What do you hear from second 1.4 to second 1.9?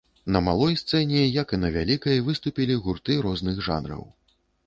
як і на